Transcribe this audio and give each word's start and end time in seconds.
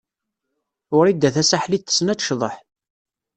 Wrida 0.97 1.29
Tasaḥlit 1.35 1.83
tessen 1.87 2.11
ad 2.13 2.17
tecḍeḥ? 2.19 2.55